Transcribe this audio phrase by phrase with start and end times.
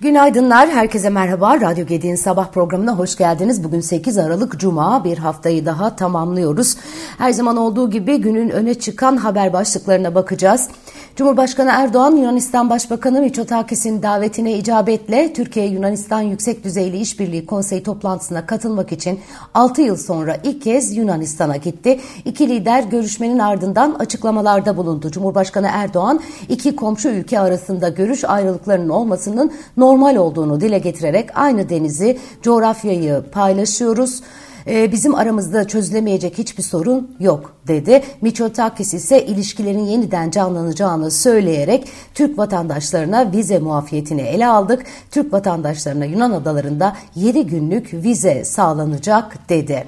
[0.00, 1.60] Günaydınlar, herkese merhaba.
[1.60, 3.64] Radyo Gedi'nin sabah programına hoş geldiniz.
[3.64, 6.76] Bugün 8 Aralık Cuma, bir haftayı daha tamamlıyoruz.
[7.18, 10.68] Her zaman olduğu gibi günün öne çıkan haber başlıklarına bakacağız.
[11.16, 19.20] Cumhurbaşkanı Erdoğan, Yunanistan Başbakanı Mitsotakis'in davetine icabetle Türkiye-Yunanistan Yüksek Düzeyli İşbirliği Konseyi toplantısına katılmak için
[19.54, 22.00] 6 yıl sonra ilk kez Yunanistan'a gitti.
[22.24, 25.10] İki lider görüşmenin ardından açıklamalarda bulundu.
[25.10, 32.18] Cumhurbaşkanı Erdoğan, iki komşu ülke arasında görüş ayrılıklarının olmasının normal olduğunu dile getirerek aynı denizi,
[32.42, 34.22] coğrafyayı paylaşıyoruz
[34.66, 38.02] e, bizim aramızda çözülemeyecek hiçbir sorun yok dedi.
[38.20, 44.84] Mitsotakis ise ilişkilerin yeniden canlanacağını söyleyerek Türk vatandaşlarına vize muafiyetini ele aldık.
[45.10, 49.86] Türk vatandaşlarına Yunan adalarında 7 günlük vize sağlanacak dedi.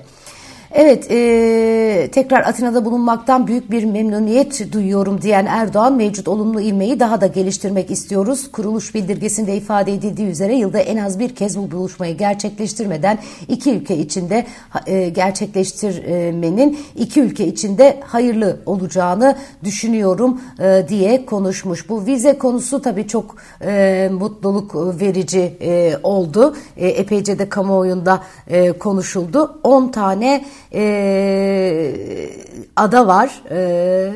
[0.73, 7.21] Evet, e, tekrar Atina'da bulunmaktan büyük bir memnuniyet duyuyorum diyen Erdoğan, mevcut olumlu ivmeyi daha
[7.21, 8.53] da geliştirmek istiyoruz.
[8.53, 13.97] Kuruluş bildirgesinde ifade edildiği üzere yılda en az bir kez bu buluşmayı gerçekleştirmeden iki ülke
[13.97, 14.47] içinde
[14.87, 21.89] e, gerçekleştirmenin iki ülke içinde hayırlı olacağını düşünüyorum e, diye konuşmuş.
[21.89, 26.57] Bu vize konusu tabii çok e, mutluluk verici e, oldu.
[26.77, 29.61] E, epeyce de kamuoyunda e, konuşuldu.
[29.63, 32.31] 10 tane e,
[32.77, 34.13] ada var e,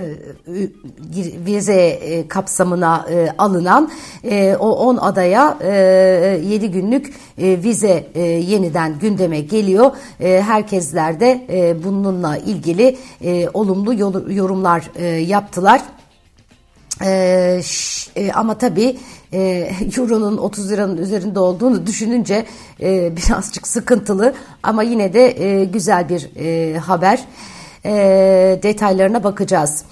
[1.46, 3.90] vize kapsamına e, alınan
[4.24, 5.70] e, o 10 adaya e,
[6.44, 9.90] 7 günlük e, vize e, yeniden gündeme geliyor.
[10.20, 13.94] E, herkesler de e, bununla ilgili e, olumlu
[14.32, 15.82] yorumlar e, yaptılar.
[17.00, 17.60] Ee,
[18.16, 18.98] e, ama tabii
[19.32, 19.38] e,
[19.98, 22.46] Euro'nun 30 liranın üzerinde olduğunu düşününce
[22.80, 27.24] e, birazcık sıkıntılı ama yine de e, güzel bir e, haber.
[27.84, 29.84] E, detaylarına bakacağız.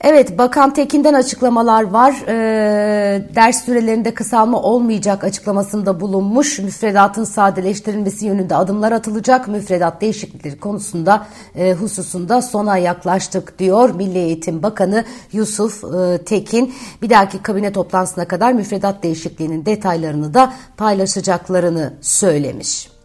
[0.00, 2.12] Evet, Bakan Tekin'den açıklamalar var.
[2.28, 6.58] E, ders sürelerinde kısalma olmayacak açıklamasında bulunmuş.
[6.58, 9.48] Müfredatın sadeleştirilmesi yönünde adımlar atılacak.
[9.48, 16.74] Müfredat değişiklikleri konusunda e, hususunda sona yaklaştık diyor Milli Eğitim Bakanı Yusuf e, Tekin.
[17.02, 22.97] Bir dahaki kabine toplantısına kadar müfredat değişikliğinin detaylarını da paylaşacaklarını söylemiş.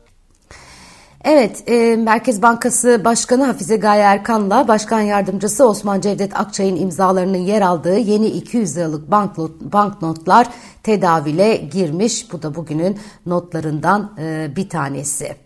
[1.23, 7.61] Evet, e, Merkez Bankası Başkanı Hafize Gaye Erkan'la Başkan Yardımcısı Osman Cevdet Akçay'ın imzalarının yer
[7.61, 10.47] aldığı yeni 200 liralık banknot, banknotlar
[10.83, 12.31] tedavile girmiş.
[12.31, 15.42] Bu da bugünün notlarından e, bir tanesi.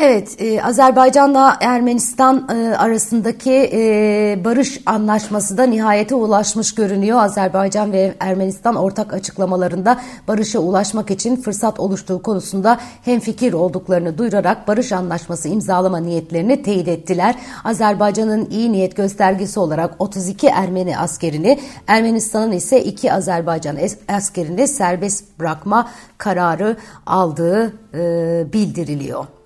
[0.00, 7.18] Evet, e, Azerbaycan'la Ermenistan e, arasındaki e, barış anlaşması da nihayete ulaşmış görünüyor.
[7.18, 14.92] Azerbaycan ve Ermenistan ortak açıklamalarında barışa ulaşmak için fırsat oluştuğu konusunda hemfikir olduklarını duyurarak barış
[14.92, 17.34] anlaşması imzalama niyetlerini teyit ettiler.
[17.64, 23.76] Azerbaycan'ın iyi niyet göstergesi olarak 32 Ermeni askerini, Ermenistan'ın ise 2 Azerbaycan
[24.08, 25.88] askerini serbest bırakma
[26.18, 26.76] kararı
[27.06, 29.37] aldığı e, bildiriliyor.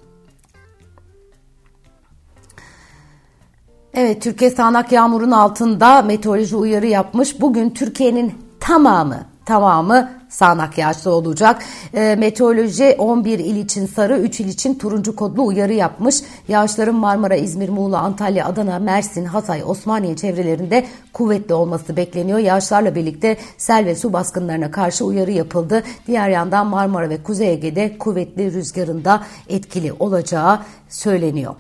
[4.03, 7.41] Evet Türkiye sağanak yağmurun altında meteoroloji uyarı yapmış.
[7.41, 11.63] Bugün Türkiye'nin tamamı tamamı sağanak yağışlı olacak.
[11.95, 16.23] E, meteoroloji 11 il için sarı, 3 il için turuncu kodlu uyarı yapmış.
[16.49, 22.39] Yağışların Marmara, İzmir, Muğla, Antalya, Adana, Mersin, Hatay, Osmaniye çevrelerinde kuvvetli olması bekleniyor.
[22.39, 25.83] Yağışlarla birlikte sel ve su baskınlarına karşı uyarı yapıldı.
[26.07, 30.59] Diğer yandan Marmara ve Kuzey Ege'de kuvvetli rüzgarında etkili olacağı
[30.89, 31.55] söyleniyor.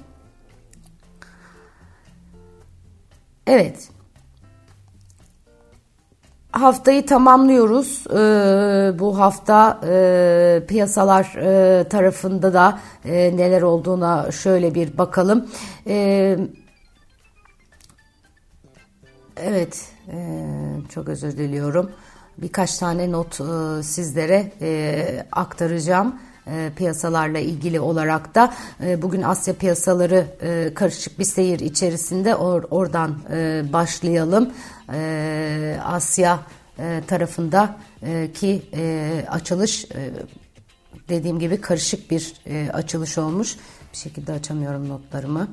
[3.46, 3.88] Evet.
[6.52, 8.04] Haftayı tamamlıyoruz.
[8.10, 15.50] Ee, bu hafta e, piyasalar e, tarafında da e, neler olduğuna şöyle bir bakalım.
[15.86, 16.38] E,
[19.36, 20.38] evet, e,
[20.88, 21.90] çok özür diliyorum.
[22.38, 26.16] Birkaç tane not e, sizlere e, aktaracağım
[26.46, 28.54] e, piyasalarla ilgili olarak da
[28.84, 33.18] e, bugün Asya piyasaları e, karışık bir seyir içerisinde or, oradan
[33.72, 34.50] başlayalım.
[35.84, 36.38] Asya
[37.06, 37.76] tarafında
[38.34, 38.62] ki
[39.28, 39.86] açılış
[41.08, 42.34] dediğim gibi karışık bir
[42.72, 43.56] açılış olmuş.
[43.92, 45.48] Bir şekilde açamıyorum notlarımı.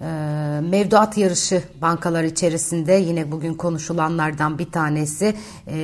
[0.00, 0.04] Ee,
[0.62, 5.34] mevduat yarışı bankalar içerisinde yine bugün konuşulanlardan bir tanesi
[5.66, 5.74] ee,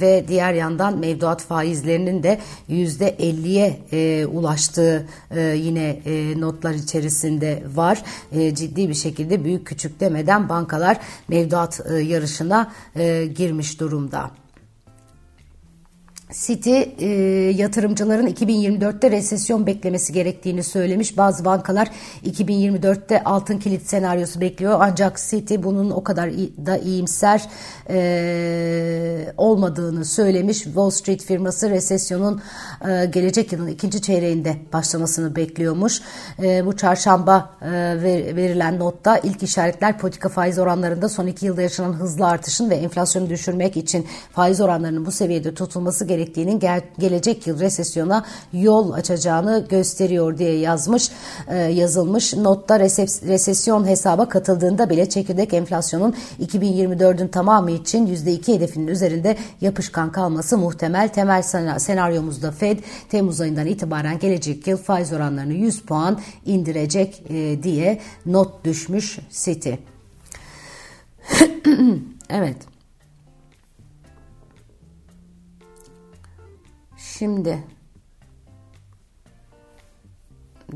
[0.00, 2.38] ve diğer yandan mevduat faizlerinin de
[2.68, 8.02] yüzde 50'ye e, ulaştığı e, yine e, notlar içerisinde var.
[8.32, 10.98] ciddi bir şekilde büyük küçük demeden bankalar
[11.28, 12.72] mevduat yarışına
[13.34, 14.30] girmiş durumda.
[16.32, 17.06] City e,
[17.50, 21.16] yatırımcıların 2024'te resesyon beklemesi gerektiğini söylemiş.
[21.16, 21.88] Bazı bankalar
[22.26, 24.78] 2024'te altın kilit senaryosu bekliyor.
[24.80, 26.30] Ancak City bunun o kadar
[26.66, 27.48] da iyimser
[27.90, 30.58] e, olmadığını söylemiş.
[30.58, 32.42] Wall Street firması resesyonun
[32.88, 36.00] e, gelecek yılın ikinci çeyreğinde başlamasını bekliyormuş.
[36.42, 37.70] E, bu çarşamba e,
[38.02, 42.74] ver, verilen notta ilk işaretler politika faiz oranlarında son iki yılda yaşanan hızlı artışın ve
[42.74, 48.92] enflasyonu düşürmek için faiz oranlarının bu seviyede tutulması gerektiğini gerektiğinin gel gelecek yıl resesyona yol
[48.92, 51.10] açacağını gösteriyor diye yazmış
[51.48, 52.34] e, yazılmış.
[52.34, 60.58] Notta resesyon hesaba katıldığında bile çekirdek enflasyonun 2024'ün tamamı için %2 hedefinin üzerinde yapışkan kalması
[60.58, 61.08] muhtemel.
[61.08, 61.42] Temel
[61.78, 62.78] senaryomuzda Fed
[63.10, 69.72] Temmuz ayından itibaren gelecek yıl faiz oranlarını 100 puan indirecek e, diye not düşmüş City.
[72.30, 72.67] evet.
[77.18, 77.58] Şimdi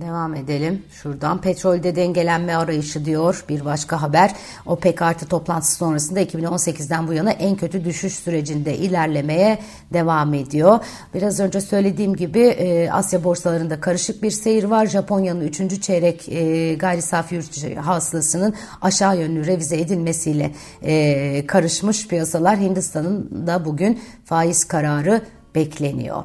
[0.01, 0.83] Devam edelim.
[0.91, 4.35] Şuradan petrolde dengelenme arayışı diyor bir başka haber.
[4.67, 9.59] OPEC artı toplantısı sonrasında 2018'den bu yana en kötü düşüş sürecinde ilerlemeye
[9.93, 10.79] devam ediyor.
[11.15, 14.87] Biraz önce söylediğim gibi e, Asya borsalarında karışık bir seyir var.
[14.87, 15.83] Japonya'nın 3.
[15.83, 20.53] çeyrek e, gayri safi yurt hasılasının aşağı yönlü revize edilmesiyle
[20.83, 22.59] e, karışmış piyasalar.
[22.59, 25.23] Hindistan'ın da bugün faiz kararı
[25.55, 26.25] bekleniyor.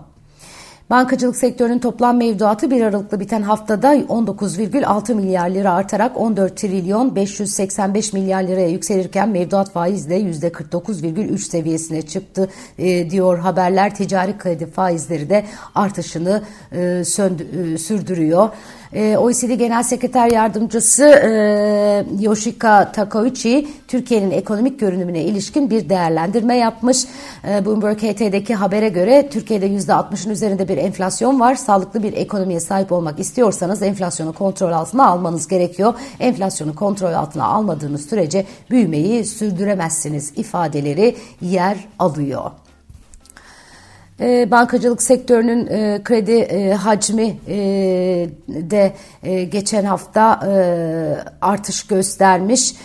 [0.89, 8.13] Bankacılık sektörünün toplam mevduatı 1 Aralık'ta biten haftada 19,6 milyar lira artarak 14 trilyon 585
[8.13, 13.95] milyar liraya yükselirken mevduat faiz de %49,3 seviyesine çıktı e, diyor haberler.
[13.95, 15.45] Ticari kredi faizleri de
[15.75, 18.49] artışını e, söndü, e, sürdürüyor.
[18.93, 27.05] E, OECD Genel Sekreter Yardımcısı e, Yoshika Takauchi Türkiye'nin ekonomik görünümüne ilişkin bir değerlendirme yapmış.
[27.47, 31.55] E, Bloomberg HT'deki habere göre Türkiye'de %60'ın üzerinde bir enflasyon var.
[31.55, 35.93] Sağlıklı bir ekonomiye sahip olmak istiyorsanız enflasyonu kontrol altına almanız gerekiyor.
[36.19, 42.51] Enflasyonu kontrol altına almadığınız sürece büyümeyi sürdüremezsiniz ifadeleri yer alıyor.
[44.19, 47.57] E, bankacılık sektörünün e, kredi e, hacmi e,
[48.47, 48.93] de
[49.45, 50.39] geçen hafta
[51.41, 52.75] artış göstermiş.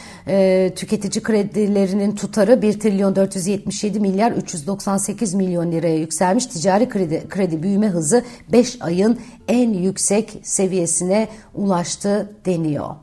[0.76, 6.46] Tüketici kredilerinin tutarı 1 trilyon 477 milyar 398 milyon liraya yükselmiş.
[6.46, 9.18] Ticari kredi, kredi büyüme hızı 5 ayın
[9.48, 12.94] en yüksek seviyesine ulaştı deniyor.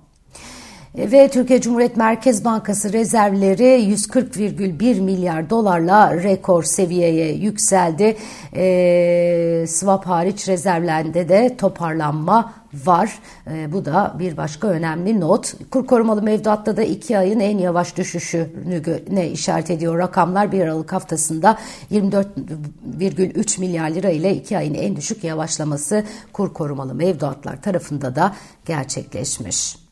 [0.96, 8.18] Ve Türkiye Cumhuriyet Merkez Bankası rezervleri 140,1 milyar dolarla rekor seviyeye yükseldi.
[8.56, 13.20] E, swap hariç rezervlerde de toparlanma var.
[13.52, 15.54] E, bu da bir başka önemli not.
[15.72, 20.52] Kur korumalı mevduatta da iki ayın en yavaş düşüşünü işaret ediyor rakamlar.
[20.52, 21.58] 1 Aralık haftasında
[21.92, 26.04] 24,3 milyar lira ile iki ayın en düşük yavaşlaması
[26.34, 29.89] kur korumalı mevduatlar tarafında da gerçekleşmiş.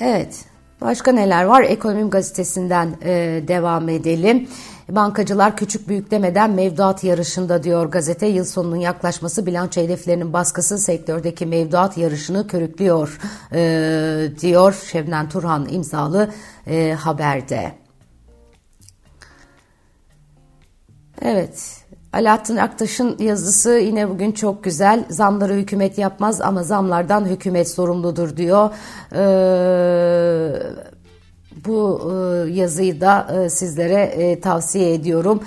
[0.00, 0.44] Evet.
[0.80, 1.62] Başka neler var?
[1.62, 4.48] Ekonomim gazetesinden e, devam edelim.
[4.88, 8.26] Bankacılar küçük büyük demeden mevduat yarışında diyor gazete.
[8.26, 13.18] Yıl sonunun yaklaşması bilanço hedeflerinin baskısı sektördeki mevduat yarışını körüklüyor
[13.52, 13.60] e,
[14.40, 16.30] diyor Şevnen Turhan imzalı
[16.66, 17.72] e, haberde.
[21.22, 21.84] Evet.
[22.12, 25.04] Alaaddin Aktaş'ın yazısı yine bugün çok güzel.
[25.08, 28.70] Zamları hükümet yapmaz ama zamlardan hükümet sorumludur diyor.
[29.12, 30.52] Ee,
[31.66, 35.40] bu e, yazıyı da e, sizlere e, tavsiye ediyorum.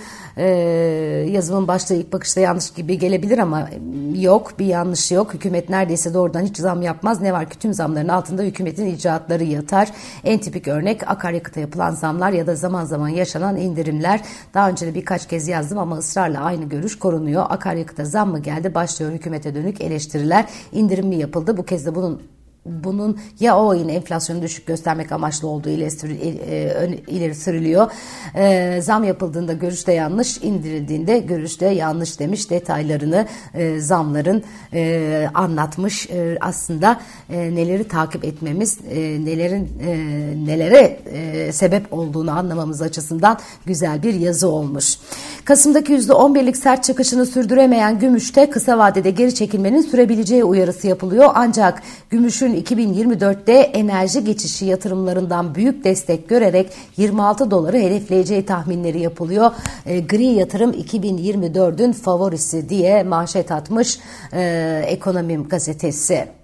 [1.31, 3.69] Yazımın başta ilk bakışta yanlış gibi gelebilir ama
[4.15, 5.33] yok bir yanlış yok.
[5.33, 7.21] Hükümet neredeyse doğrudan hiç zam yapmaz.
[7.21, 9.89] Ne var ki tüm zamların altında hükümetin icraatları yatar.
[10.23, 14.21] En tipik örnek akaryakıta yapılan zamlar ya da zaman zaman yaşanan indirimler.
[14.53, 17.45] Daha önce de birkaç kez yazdım ama ısrarla aynı görüş korunuyor.
[17.49, 18.75] Akaryakıta zam mı geldi?
[18.75, 20.45] Başlıyor hükümete dönük eleştiriler.
[20.71, 21.57] İndirim mi yapıldı?
[21.57, 22.21] Bu kez de bunun
[22.65, 26.15] bunun ya o yine enflasyonu düşük göstermek amaçlı olduğu ileri,
[26.49, 27.91] e, ileri sürülüyor.
[28.35, 34.43] E, zam yapıldığında görüşte yanlış, indirildiğinde görüşte yanlış demiş detaylarını e, zamların
[34.73, 36.09] e, anlatmış.
[36.09, 39.97] E, aslında e, neleri takip etmemiz, e, nelerin e,
[40.45, 44.97] nelere e, sebep olduğunu anlamamız açısından güzel bir yazı olmuş.
[45.45, 51.31] Kasım'daki %11'lik sert çıkışını sürdüremeyen gümüşte kısa vadede geri çekilmenin sürebileceği uyarısı yapılıyor.
[51.35, 59.51] Ancak gümüşün 2024'te enerji geçişi yatırımlarından büyük destek görerek 26 doları hedefleyeceği tahminleri yapılıyor.
[59.85, 63.99] E, gri yatırım 2024'ün favorisi diye manşet atmış
[64.33, 66.42] e, Ekonomim gazetesi.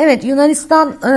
[0.00, 1.08] Evet Yunanistan e,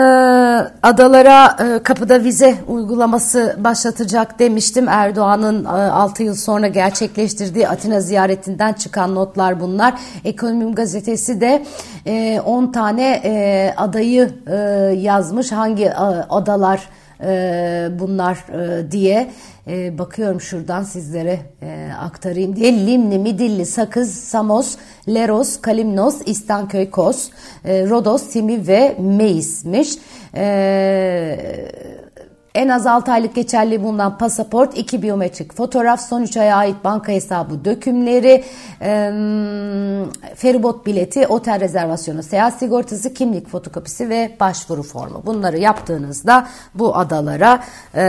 [0.83, 4.87] adalara e, kapıda vize uygulaması başlatacak demiştim.
[4.87, 9.93] Erdoğan'ın e, 6 yıl sonra gerçekleştirdiği Atina ziyaretinden çıkan notlar bunlar.
[10.25, 11.63] Ekonomim gazetesi de
[12.05, 14.55] e, 10 tane e, adayı e,
[14.97, 15.51] yazmış.
[15.51, 15.95] Hangi e,
[16.29, 16.89] adalar
[17.23, 19.31] e, bunlar e, diye
[19.67, 22.85] e, bakıyorum şuradan sizlere e, aktarayım diye.
[22.85, 24.75] Limni, Midilli, Sakız, Samos,
[25.07, 27.29] Leros, Kalimnos, İstanköy, Kos,
[27.65, 29.89] e, Rodos, Timi ve Meis'miş.
[30.35, 32.00] E,
[32.55, 37.11] en az 6 aylık geçerli bulunan pasaport, 2 biyometrik fotoğraf, son 3 aya ait banka
[37.11, 38.43] hesabı dökümleri,
[38.81, 39.11] e,
[40.35, 45.23] feribot bileti, otel rezervasyonu, seyahat sigortası, kimlik fotokopisi ve başvuru formu.
[45.25, 47.63] Bunları yaptığınızda bu adalara
[47.95, 48.01] e,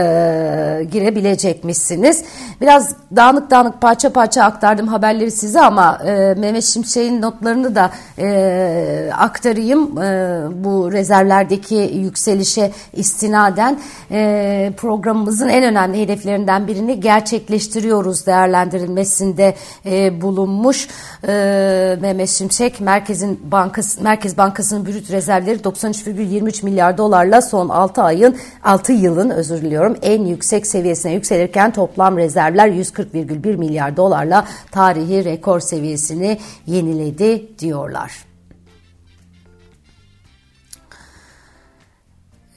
[0.91, 2.23] girebilecekmişsiniz.
[2.61, 9.09] Biraz dağınık dağınık parça parça aktardım haberleri size ama e, Mehmet Şimşek'in notlarını da e,
[9.17, 10.01] aktarayım.
[10.01, 13.79] E, bu rezervlerdeki yükselişe istinaden
[14.11, 14.32] e,
[14.77, 20.87] programımızın en önemli hedeflerinden birini gerçekleştiriyoruz değerlendirilmesinde e, bulunmuş
[21.27, 22.81] e, Mehmet Şimşek.
[22.81, 29.61] Merkezin Bankası Merkez Bankası'nın brüt rezervleri 93,23 milyar dolarla son 6 ayın 6 yılın özür
[29.61, 38.32] diliyorum en yüksek seviyesine yükselirken toplam rezervler 140,1 milyar dolarla tarihi rekor seviyesini yeniledi diyorlar.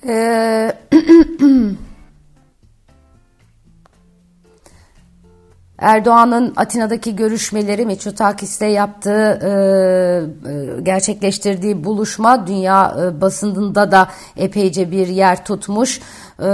[0.08, 0.72] Ee,
[5.78, 9.48] Erdoğan'ın Atina'daki görüşmeleri Mitsotakis'le yaptığı, e,
[10.50, 16.00] e, gerçekleştirdiği buluşma dünya e, basınında da epeyce bir yer tutmuş.
[16.38, 16.44] E,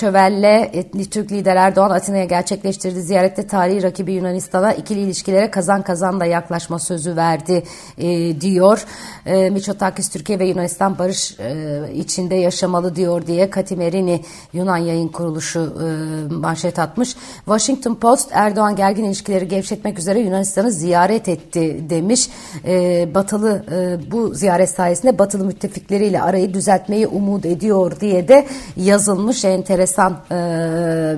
[0.00, 6.20] Welle, etnik Türk lider Erdoğan Atina'ya gerçekleştirdiği ziyarette tarihi rakibi Yunanistan'a ikili ilişkilere kazan kazan
[6.20, 7.62] da yaklaşma sözü verdi
[7.98, 8.84] e, diyor.
[9.26, 15.60] E, Mitsotakis Türkiye ve Yunanistan barış e, içinde yaşamalı diyor diye Katimerini Yunan yayın kuruluşu
[15.60, 15.86] e,
[16.34, 17.16] manşet atmış.
[17.36, 22.28] Washington Post Erdoğan gergin ilişkileri gevşetmek üzere Yunanistan'ı ziyaret etti demiş.
[22.64, 29.44] E, batılı e, bu ziyaret sayesinde batılı müttefikleriyle arayı düzeltmeyi umut ediyor diye de yazılmış
[29.44, 30.36] enteresan e,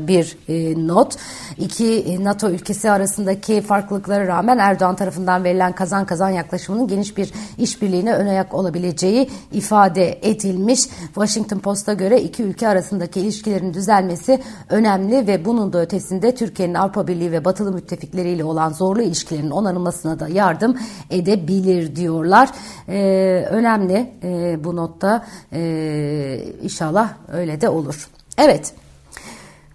[0.08, 1.16] bir e, not.
[1.58, 8.14] İki NATO ülkesi arasındaki farklılıklara rağmen Erdoğan tarafından verilen kazan kazan yaklaşımının geniş bir işbirliğine
[8.14, 10.88] ön ayak olabileceği ifade edilmiş.
[11.14, 17.06] Washington Post'a göre iki ülke arasındaki ilişkilerin düzelmesi önemli ve bunun da ötesinde Türkiye'nin Avrupa
[17.06, 20.78] Birliği ve batılı müttefikleriyle olan zorlu ilişkilerin onarılmasına da yardım
[21.10, 22.50] edebilir diyorlar.
[22.88, 27.12] Ee, önemli e, bu notta e, inşallah
[27.48, 28.08] öyle de olur.
[28.38, 28.72] Evet.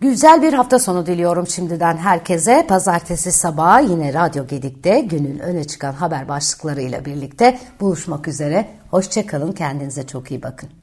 [0.01, 2.65] Güzel bir hafta sonu diliyorum şimdiden herkese.
[2.67, 8.67] Pazartesi sabahı yine Radyo Gedik'te günün öne çıkan haber başlıklarıyla birlikte buluşmak üzere.
[8.91, 10.82] Hoşçakalın, kendinize çok iyi bakın.